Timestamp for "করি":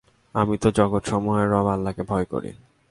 2.25-2.51